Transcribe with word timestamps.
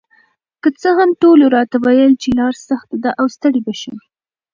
که 0.61 0.69
څه 0.81 0.89
هم 0.97 1.09
ټولو 1.21 1.45
راته 1.55 1.75
ویل 1.85 2.13
چې 2.21 2.29
لار 2.39 2.53
سخته 2.69 2.95
ده 3.03 3.11
او 3.19 3.25
ستړې 3.35 3.61
به 3.65 3.73
شم، 3.81 3.97